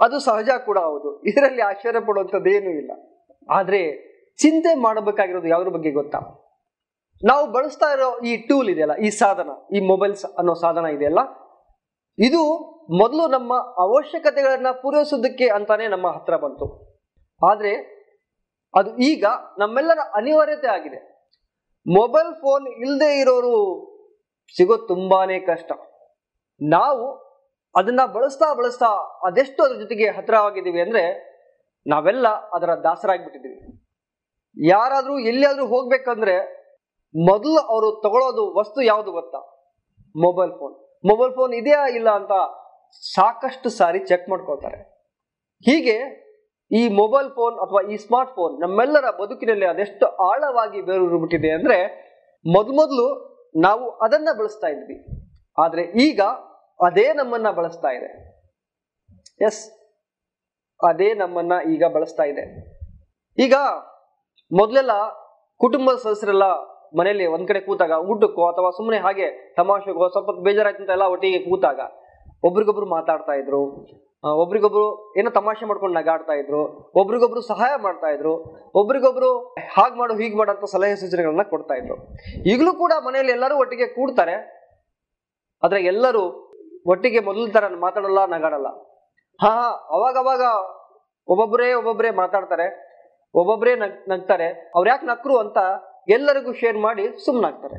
ಅದು 0.00 0.18
ಸಹಜ 0.18 0.48
ಕೂಡ 0.66 0.78
ಹೌದು. 0.78 1.22
ಇದರಲ್ಲಿ 1.22 1.62
ಆಶ್ಚರ್ಯ 1.62 2.00
ಪಡುವಂಥದ್ದೇನೂ 2.00 2.70
ಇಲ್ಲ. 2.70 2.90
ಆದರೆ 3.50 3.80
ಚಿಂತೆ 4.36 4.74
ಮಾಡಬೇಕಾಗಿರೋದು 4.74 5.48
ಯಾವ್ದ್ರ 5.48 5.68
ಬಗ್ಗೆ 5.68 5.90
ಗೊತ್ತಾ? 5.90 6.18
ನಾವು 7.24 7.52
ಬಳಸ್ತಾ 7.52 7.92
ಇರೋ 7.92 8.18
ಈ 8.18 8.36
ಟೂಲ್ 8.36 8.68
ಇದೆಯಲ್ಲ, 8.68 8.96
ಈ 8.96 9.10
ಸಾಧನ, 9.10 9.50
ಈ 9.76 9.80
ಮೊಬೈಲ್ಸ್ 9.80 10.24
ಅನ್ನೋ 10.24 10.54
ಸಾಧನ 10.54 10.86
ಇದೆಯಲ್ಲ, 10.86 11.18
ಇದು 12.18 12.42
ಮೊದಲು 12.98 13.28
ನಮ್ಮ 13.28 13.54
ಅವಶ್ಯಕತೆಗಳನ್ನ 13.54 14.66
ಪೂರೈಸೋದಕ್ಕೆ 14.70 15.48
ಅಂತಾನೆ 15.48 15.88
ನಮ್ಮ 15.88 16.08
ಹತ್ರ 16.08 16.36
ಬಂತು. 16.36 16.66
ಆದರೆ 17.42 17.94
ಅದು 18.74 18.96
ಈಗ 18.96 19.24
ನಮ್ಮೆಲ್ಲರ 19.58 19.98
ಅನಿವಾರ್ಯತೆ 20.14 20.66
ಆಗಿದೆ. 20.66 21.30
ಮೊಬೈಲ್ 21.86 22.34
ಫೋನ್ 22.34 22.66
ಇಲ್ಲದೆ 22.66 23.20
ಇರೋರು 23.20 23.56
ಸಿಗೋದು 24.56 24.86
ತುಂಬಾನೇ 24.86 25.40
ಕಷ್ಟ. 25.40 25.72
ನಾವು 26.62 27.24
ಅದನ್ನ 27.76 28.00
ಬಳಸ್ತಾ 28.12 28.54
ಬಳಸ್ತಾ 28.54 28.86
ಅದೆಷ್ಟು 29.26 29.62
ಅದ್ರ 29.62 29.76
ಜೊತೆಗೆ 29.76 30.10
ಹತ್ತಿರವಾಗಿದ್ದೀವಿ 30.10 30.80
ಅಂದ್ರೆ 30.80 31.34
ನಾವೆಲ್ಲ 31.86 32.28
ಅದರ 32.28 32.74
ದಾಸರಾಗ್ಬಿಟ್ಟಿದ್ದೀವಿ. 32.74 33.84
ಯಾರಾದರೂ 34.68 35.18
ಎಲ್ಲಿಯಾದ್ರೂ 35.18 35.66
ಹೋಗ್ಬೇಕಂದ್ರೆ 35.66 36.64
ಮೊದಲು 37.26 37.58
ಅವರು 37.58 38.00
ತಗೊಳ್ಳೋದು 38.02 38.54
ವಸ್ತು 38.58 38.82
ಯಾವುದು 38.82 39.12
ಗೊತ್ತಾ? 39.12 39.38
Mobile 40.16 40.52
phone. 40.52 40.74
ಮೊಬೈಲ್ 41.04 41.34
ಫೋನ್ 41.34 41.54
ಇದೆಯಾ 41.54 41.88
ಇಲ್ಲ 41.88 42.10
ಅಂತ 42.10 42.32
ಸಾಕಷ್ಟು 43.14 43.68
ಸಾರಿ 43.68 43.98
ಚೆಕ್ 43.98 44.28
ಮಾಡ್ಕೊಳ್ತಾರೆ. 44.28 44.76
ಹೀಗೆ 45.60 46.24
ಈ 46.72 46.88
ಮೊಬೈಲ್ 46.88 47.30
ಫೋನ್ 47.30 47.54
ಅಥವಾ 47.54 47.92
ಈ 47.92 47.96
ಸ್ಮಾರ್ಟ್ 47.96 48.32
ಫೋನ್ 48.32 48.60
ನಮ್ಮೆಲ್ಲರ 48.60 49.10
ಬದುಕಿನಲ್ಲಿ 49.10 49.66
ಅದೆಷ್ಟು 49.66 50.06
ಆಳವಾಗಿ 50.06 50.80
ಬೇರೂರಿಬಿಟ್ಟಿದೆ 50.80 51.50
ಅಂದ್ರೆ 51.50 52.04
ಮೊದಲು 52.46 53.24
ನಾವು 53.62 53.90
ಅದನ್ನ 53.90 54.28
ಬಳಸ್ತಾ 54.38 54.66
ಇದ್ವಿ. 54.66 55.13
ಆದ್ರೆ 55.58 55.82
ಈಗ 55.82 56.20
ಅದೇ 56.80 57.12
ನಮ್ಮನ್ನ 57.12 57.50
ಬಳಸ್ತಾ 57.50 57.88
ಇದೆ. 57.88 58.10
ಎಸ್ 59.40 59.60
ಅದೇ 60.80 61.14
ನಮ್ಮನ್ನ 61.14 61.52
ಈಗ 61.74 61.84
ಬಳಸ್ತಾ 61.84 62.24
ಇದೆ. 62.24 62.44
ಈಗ 63.38 63.54
ಮೊದಲೆಲ್ಲ 64.52 64.94
ಕುಟುಂಬದ 65.60 65.96
ಸದಸ್ಯರೆಲ್ಲ 65.96 66.46
ಮನೆಯಲ್ಲಿ 66.98 67.26
ಒಂದ್ 67.26 67.48
ಕಡೆ 67.48 67.60
ಕೂತಾಗ 67.60 67.90
ಊಟಕ್ಕೋ 67.90 68.50
ಅಥವಾ 68.50 68.70
ಸುಮ್ಮನೆ 68.70 68.98
ಹಾಗೆ 68.98 69.54
ತಮಾಷೆಗೋ 69.56 70.08
ಸ್ವಲ್ಪ 70.08 70.30
ಬೇಜಾರಾಯ್ತು 70.30 70.82
ಅಂತ 70.82 70.90
ಎಲ್ಲ 70.90 71.02
ಒಟ್ಟಿಗೆ 71.02 71.38
ಕೂತಾಗ 71.50 71.80
ಒಬ್ರಿಗೊಬ್ರು 72.44 72.86
ಮಾತಾಡ್ತಾ 72.86 73.32
ಇದ್ರು 73.32 73.62
ಒಬ್ರಿಗೊಬ್ರು 74.24 75.14
ಏನೋ 75.18 75.30
ತಮಾಷೆ 75.30 75.66
ಮಾಡ್ಕೊಂಡು 75.66 76.00
ನಗಾಡ್ತಾ 76.00 76.32
ಇದ್ರು, 76.32 76.92
ಒಬ್ರಿಗೊಬ್ರು 77.00 77.40
ಸಹಾಯ 77.40 77.72
ಮಾಡ್ತಾ 77.76 78.06
ಇದ್ರು, 78.06 78.32
ಒಬ್ರಿಗೊಬ್ರು 78.74 79.30
ಹಾಗೆ 79.72 79.98
ಮಾಡು 79.98 80.14
ಹೀಗೆ 80.14 80.36
ಮಾಡು 80.36 80.50
ಅಂತ 80.50 80.64
ಸಲಹೆ 80.64 80.96
ಸೂಚನೆಗಳನ್ನ 80.96 81.42
ಕೊಡ್ತಾ 81.42 81.74
ಇದ್ರು. 81.74 81.96
ಈಗಲೂ 82.52 82.72
ಕೂಡ 82.74 82.92
ಮನೆಯಲ್ಲಿ 83.06 83.32
ಎಲ್ಲರೂ 83.32 83.56
ಒಟ್ಟಿಗೆ 83.58 83.86
ಕೂಡ್ತಾರೆ. 83.86 84.63
ಆದ್ರೆ 85.64 85.80
ಎಲ್ಲರೂ 85.92 86.24
ಒಟ್ಟಿಗೆ 86.92 87.20
ಮೊದಲ 87.28 87.44
ಥರ 87.56 87.64
ಮಾತಾಡಲ್ಲ, 87.84 88.20
ನಗಾಡಲ್ಲ. 88.34 88.68
ಅವಾಗ 89.96 90.16
ಅವಾಗ 90.24 90.42
ಒಬ್ಬೊಬ್ಬರೇ 91.28 91.68
ಒಬ್ಬೊಬ್ಬರೇ 91.80 92.10
ಮಾತಾಡ್ತಾರೆ 92.22 92.66
ಒಬ್ಬೊಬ್ಬರೇ 93.34 93.72
ನಗ್, 93.82 93.94
ನಗ್ತಾರೆ. 94.12 94.48
ಅವ್ರು 94.76 94.88
ಯಾಕೆ 94.90 95.06
ನಕ್ರು 95.12 95.36
ಅಂತ 95.44 95.58
ಎಲ್ಲರಿಗೂ 96.16 96.50
ಶೇರ್ 96.60 96.78
ಮಾಡಿ 96.86 97.04
ಸುಮ್ಮನಾಗ್ತಾರೆ 97.24 97.78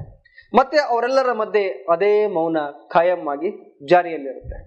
ಮತ್ತೆ 0.53 0.77
ಅವರೆಲ್ಲರ 0.91 1.31
ಮಧ್ಯೆ 1.41 1.63
ಅದೇ 1.93 2.11
ಮೌನ 2.37 2.57
ಖಾಯಂ 2.93 3.21
ಆಗಿ 3.33 3.49
ಜಾರಿಯಲ್ಲಿರುತ್ತೆ. 3.91 4.57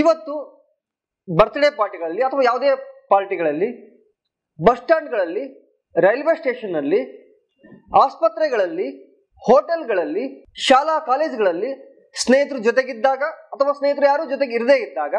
ಇವತ್ತು 0.00 0.34
ಬರ್ತ್ಡೇ 1.28 1.68
ಪಾರ್ಟಿಗಳಲ್ಲಿ 1.80 2.22
ಅಥವಾ 2.28 2.42
ಯಾವುದೇ 2.44 2.70
ಪಾರ್ಟಿಗಳಲ್ಲಿ 3.12 3.68
ಬಸ್ 4.58 4.80
ಸ್ಟ್ಯಾಂಡ್ಗಳಲ್ಲಿ 4.82 5.44
ರೈಲ್ವೆ 5.94 6.34
ಸ್ಟೇಷನ್ನಲ್ಲಿ 6.40 7.00
ಆಸ್ಪತ್ರೆಗಳಲ್ಲಿ 8.02 8.88
ಹೋಟೆಲ್ಗಳಲ್ಲಿ 9.42 10.24
ಶಾಲಾ 10.68 10.96
ಕಾಲೇಜುಗಳಲ್ಲಿ 11.10 11.70
ಸ್ನೇಹಿತರು 12.22 12.60
ಜೊತೆಗಿದ್ದಾಗ 12.66 13.22
ಅಥವಾ 13.54 13.72
ಸ್ನೇಹಿತರು 13.78 14.06
ಯಾರು 14.10 14.24
ಜೊತೆಗೆ 14.32 14.54
ಇರದೇ 14.58 14.76
ಇದ್ದಾಗ, 14.84 15.14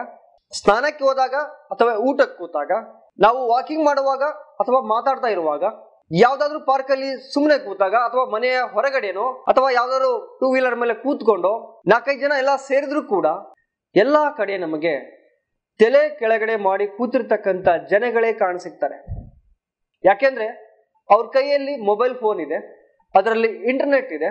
ಸ್ನಾನಕ್ಕೆ 0.54 1.04
ಹೋದಾಗ 1.08 1.36
ಅಥವಾ 1.74 1.94
ಊಟಕ್ಕೆ 2.10 2.38
ಕೂತಾಗ 2.42 2.72
ನಾವು 3.20 3.40
ವಾಕಿಂಗ್ 3.54 3.84
ಮಾಡುವಾಗ 3.88 4.24
ಅಥವಾ 4.62 4.80
ಮಾತಾಡ್ತಾ 4.94 5.30
ಇರುವಾಗ, 5.36 5.64
ಯಾವ್ದಾದ್ರು 6.12 6.60
ಪಾರ್ಕ್ 6.70 6.92
ಅಲ್ಲಿ 6.96 7.10
ಸುಮ್ಮನೆ 7.34 7.58
ಕೂತಾಗ 7.68 7.96
ಅಥವಾ 8.08 8.24
ಮನೆಯ 8.34 8.58
ಹೊರಗಡೆನೋ 8.74 9.26
ಅಥವಾ 9.52 9.70
ಯಾವ್ದಾದ್ರು 9.80 10.12
ಟೂ 10.40 10.48
ವೀಲರ್ 10.54 10.78
ಮೇಲೆ 10.82 10.96
ಕೂತ್ಕೊಂಡು 11.04 11.52
ನಾಲ್ಕೈದು 11.92 12.22
ಜನ 12.26 12.34
ಎಲ್ಲ 12.44 12.54
ಸೇರಿದ್ರು 12.70 13.02
ಕೂಡ 13.14 13.28
ಎಲ್ಲಾ 13.96 14.24
ಕಡೆ 14.40 14.56
ನಮಗೆ 14.66 14.94
ತಲೆ 15.80 16.02
ಕೆಳಗಡೆ 16.20 16.56
ಮಾಡಿ 16.68 16.86
ಕೂತಿರ್ತಕ್ಕಂಥ 16.98 17.68
ಜನಗಳೇ 17.92 18.32
ಕಾಣಿಸಿಕ್ತಾರೆ. 18.44 18.98
ಯಾಕೆಂದ್ರೆ 20.04 20.48
ಅವ್ರ 21.10 21.26
ಕೈಯಲ್ಲಿ 21.36 21.74
ಮೊಬೈಲ್ 21.90 22.14
ಫೋನ್ 22.22 22.40
ಇದೆ, 22.46 22.60
ಅದರಲ್ಲಿ 23.16 23.50
ಇಂಟರ್ನೆಟ್ 23.72 24.12
ಇದೆ 24.18 24.30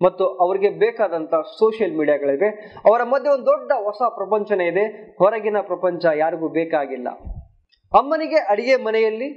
ಮತ್ತು 0.00 0.24
ಅವರಿಗೆ 0.44 0.70
ಬೇಕಾದಂತ 0.70 1.34
ಸೋಷಿಯಲ್ 1.34 1.96
ಮೀಡಿಯಾಗಳಿವೆ 1.96 2.48
ಅವರ 2.86 3.02
ಮಧ್ಯೆ 3.02 3.32
ಒಂದು 3.32 3.46
ದೊಡ್ಡ 3.46 3.72
ಹೊಸ 3.72 4.02
ಪ್ರಪಂಚನೇ 4.02 4.66
ಇದೆ. 4.66 5.14
ಹೊರಗಿನ 5.18 5.60
ಪ್ರಪಂಚ 5.60 6.04
ಯಾರಿಗೂ 6.16 6.48
ಬೇಕಾಗಿಲ್ಲ. 6.48 7.08
ಅಮ್ಮನಿಗೆ 7.92 8.36
ಅಡಿಗೆ 8.36 8.76
ಮನೆಯಲ್ಲಿ, 8.76 9.28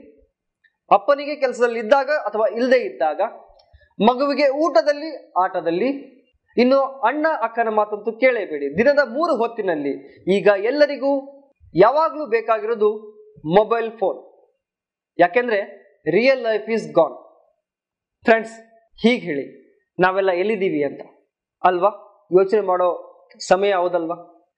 ಅಪ್ಪನಿಗೆ 0.92 1.36
ಕೆಲಸದಲ್ಲಿ 1.36 1.80
ಇದ್ದಾಗ 1.80 2.10
ಅಥವಾ 2.10 2.48
ಇಲ್ಲದೆ 2.48 2.80
ಇದ್ದಾಗ, 2.80 3.22
ಮಗುವಿಗೆ 4.00 4.48
ಊಟದಲ್ಲಿ, 4.50 5.34
ಆಟದಲ್ಲಿ, 5.44 5.90
ಇನ್ನು 6.58 6.80
ಅಣ್ಣ, 6.80 7.28
ಅಕ್ಕನ 7.42 7.70
ಮಾತಂತೂ 7.70 8.12
ಕೇಳೇಬೇಡಿ. 8.12 8.78
ದಿನದ 8.78 9.00
ಮೂರು 9.08 9.36
ಹೊತ್ತಿನಲ್ಲಿ 9.36 9.94
ಈಗ 10.38 10.48
ಎಲ್ಲರಿಗೂ 10.64 11.12
ಯಾವಾಗಲೂ 11.76 12.26
ಬೇಕಾಗಿರೋದು 12.26 12.90
ಮೊಬೈಲ್ 13.56 13.92
ಫೋನ್ 13.92 14.20
ಯಾಕೆಂದ್ರೆ 15.20 15.60
real 16.12 16.44
life 16.44 16.70
is 16.70 16.88
gone 16.94 17.16
friends 18.26 18.56
ಹೀಗೆ 19.04 19.26
ಹೇಳಿ. 19.26 19.67
ನಾವೆಲ್ಲ 20.00 20.32
ಎಲ್ಲಿದ್ದೀವಿ 20.42 20.82
ಅಂತ. 20.90 21.02
ಅಲ್ವಾ? 21.64 21.92
ಯೋಚನೆ 22.40 22.62
ಮಾಡೋ 22.72 22.90
ಸಮಯ 23.50 23.72
ಹೌದಲ್ವಾ? 23.82 24.18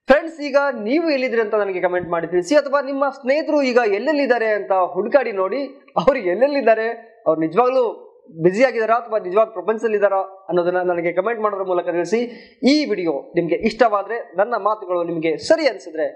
ಫ್ರೆಂಡ್ಸ್ 0.09 0.37
ಈಗ 0.47 0.57
ನೀವು 0.87 1.07
ಎಲ್ಲಿದ್ರಿ 1.15 1.41
ಅಂತ 1.41 1.55
ನನಗೆ 1.63 1.81
ಕಮೆಂಟ್ 1.85 2.07
ಮಾಡಿ 2.13 2.27
ತಿಳಿಸಿ, 2.27 2.53
ಅಥವಾ 2.55 2.79
ನಿಮ್ಮ 2.81 3.03
ಸ್ನೇಹಿತರು 3.17 3.57
ಈಗ 3.71 3.79
ಎಲ್ಲೆಲ್ಲಿದ್ದಾರೆ 3.97 4.49
ಅಂತ 4.59 4.73
ಹುಡುಕಾಡಿ 4.95 5.31
ನೋಡಿ, 5.41 5.59
ಅವ್ರು 6.01 6.19
ಎಲ್ಲೆಲ್ಲಿದ್ದಾರೆ, 6.33 6.87
ಅವ್ರು 7.27 7.39
ನಿಜವಾಗ್ಲೂ 7.45 7.83
ಬ್ಯುಸಿ 8.43 8.63
ಆಗಿದ್ದಾರಾ 8.63 8.95
ಅಥವಾ 9.01 9.17
ನಿಜವಾದ 9.19 9.49
ಪ್ರಪಂಚದಲ್ಲಿದ್ದಾರಾ 9.57 10.19
ಅನ್ನೋದನ್ನ 10.49 10.81
ನನಗೆ 10.91 11.11
ಕಮೆಂಟ್ 11.19 11.41
ಮಾಡೋದ್ರ 11.43 11.65
ಮೂಲಕ 11.71 11.85
ತಿಳಿಸಿ, 11.97 12.19
ಈ 12.71 12.75
ವಿಡಿಯೋ 12.91 13.13
ನಿಮಗೆ 13.37 13.57
ಇಷ್ಟವಾದ್ರೆ 13.69 14.17
ನನ್ನ 14.39 14.55
ಮಾತುಗಳು 14.67 14.99
ನಿಮಗೆ 15.03 15.31
ಸರಿ 15.49 15.65
ಅನಿಸಿದ್ರೆ 15.71 16.07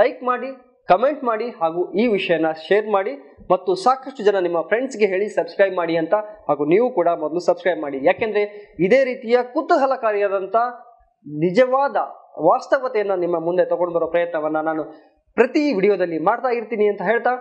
ಲೈಕ್ 0.00 0.20
ಮಾಡಿ 0.30 0.50
ಕಮೆಂಟ್ 0.88 1.22
ಮಾಡಿ 1.30 1.46
ಹಾಗೂ 1.60 1.82
ಈ 2.02 2.04
ವಿಷಯನ 2.14 2.48
ಶೇರ್ 2.66 2.88
ಮಾಡಿ 2.94 3.12
ಮತ್ತು 3.52 3.70
ಸಾಕಷ್ಟು 3.84 4.22
ಜನ 4.28 4.38
ನಿಮ್ಮ 4.46 4.60
ಫ್ರೆಂಡ್ಸ್ಗೆ 4.70 5.06
ಹೇಳಿ 5.12 5.26
ಸಬ್ಸ್ಕ್ರೈಬ್ 5.36 5.74
ಮಾಡಿ 5.80 5.94
ಅಂತ 6.02 6.14
ಹಾಗೂ 6.48 6.64
ನೀವು 6.72 6.86
ಕೂಡ 6.98 7.08
ಮೊದಲು 7.22 7.40
ಸಬ್ಸ್ಕ್ರೈಬ್ 7.48 7.80
ಮಾಡಿ. 7.84 7.98
ಯಾಕೆಂದರೆ 8.08 8.42
ಇದೇ 8.86 9.00
ರೀತಿಯ 9.10 9.38
ಕುತೂಹಲಕಾರಿಯಾದಂಥ 9.54 10.56
ನಿಜವಾದ 11.26 11.96
ವಾಸ್ತವತೆಯನ್ನು 12.48 13.16
ನಿಮ್ಮ 13.24 13.36
ಮುಂದೆ 13.48 13.64
ತಗೊಂಡು 13.72 13.94
ಬರೋ 13.96 14.06
ಪ್ರಯತ್ನವನ್ನು 14.14 14.62
ನಾನು 14.68 14.84
ಪ್ರತಿ 15.36 15.62
ವಿಡಿಯೋದಲ್ಲಿ 15.78 16.18
ಮಾಡ್ತಾ 16.28 16.50
ಇರ್ತೀನಿ 16.58 16.86
ಅಂತ 16.92 17.02
ಹೇಳ್ತಾ 17.10 17.32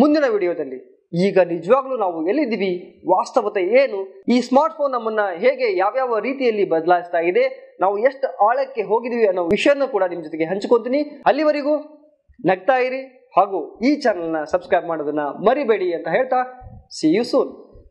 ಮುಂದಿನ 0.00 0.26
ವಿಡಿಯೋದಲ್ಲಿ 0.36 0.78
ಈಗ 1.12 1.38
ನಿಜವಾಗ್ಲೂ 1.52 1.96
ನಾವು 2.02 2.18
ಎಲ್ಲಿದ್ದೀವಿ? 2.30 2.70
ವಾಸ್ತವತೆ 3.10 3.62
ಏನು? 3.80 3.98
ಈ 4.34 4.36
ಸ್ಮಾರ್ಟ್ 4.46 4.74
ಫೋನ್ 4.78 4.92
ನಮ್ಮನ್ನ 4.96 5.24
ಹೇಗೆ 5.42 5.66
ಯಾವ್ಯಾವ 5.82 6.18
ರೀತಿಯಲ್ಲಿ 6.26 6.64
ಬದಲಾಯಿಸ್ತಾ 6.72 7.20
ಇದೆ? 7.30 7.44
ನಾವು 7.82 7.94
ಎಷ್ಟು 8.08 8.26
ಆಳಕ್ಕೆ 8.46 8.82
ಹೋಗಿದೀವಿ 8.90 9.26
ಅನ್ನೋ 9.30 9.44
ವಿಷಯನ 9.52 9.86
ಕೂಡ 9.94 10.04
ನಿಮ್ಮ 10.12 10.22
ಜೊತೆಗೆ 10.28 10.46
ಹಂಚ್ಕೊತೀನಿ. 10.52 11.00
ಅಲ್ಲಿವರೆಗೂ 11.30 11.74
ನಗ್ತಾ 12.44 12.76
ಇರಿ 12.78 13.02
ಹಾಗೂ 13.38 13.58
ಈ 13.82 13.90
ಚಾನಲ್ನ 13.96 14.38
ಸಬ್ಸ್ಕ್ರೈಬ್ 14.44 14.86
ಮಾಡೋದನ್ನ 14.86 15.24
ಮರಿಬೇಡಿ 15.46 15.88
ಅಂತ 15.94 16.08
ಹೇಳ್ತಾ 16.08 16.40
ಸಿ 16.92 17.08
ಯು 17.16 17.24
ಸೂನ್ 17.24 17.50